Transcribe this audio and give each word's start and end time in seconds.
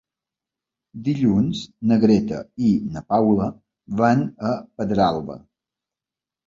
Dilluns 1.07 1.61
na 1.91 1.99
Greta 2.05 2.39
i 2.71 2.73
na 2.97 3.05
Paula 3.15 3.53
van 4.03 4.27
a 4.55 4.57
Pedralba. 4.81 5.39